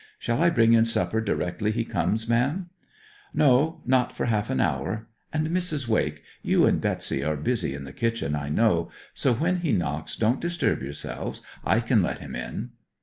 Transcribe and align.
Shall 0.17 0.41
I 0.41 0.49
bring 0.49 0.73
in 0.73 0.85
supper 0.85 1.21
directly 1.21 1.69
he 1.71 1.85
comes, 1.85 2.27
ma'am?' 2.27 2.71
'No, 3.35 3.81
not 3.85 4.15
for 4.17 4.25
half 4.25 4.49
an 4.49 4.59
hour; 4.59 5.07
and, 5.31 5.49
Mrs. 5.49 5.87
Wake, 5.87 6.23
you 6.41 6.65
and 6.65 6.81
Betsy 6.81 7.23
are 7.23 7.37
busy 7.37 7.75
in 7.75 7.83
the 7.83 7.93
kitchen, 7.93 8.33
I 8.33 8.49
know; 8.49 8.89
so 9.13 9.31
when 9.35 9.57
he 9.57 9.71
knocks 9.71 10.15
don't 10.15 10.41
disturb 10.41 10.81
yourselves; 10.81 11.43
I 11.63 11.81
can 11.81 12.01
let 12.01 12.17
him 12.17 12.35
in.' 12.35 12.71